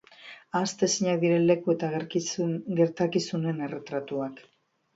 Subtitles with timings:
[0.59, 1.91] Ahaztezinak diren leku eta
[2.81, 4.45] gertakizunen erretratuak.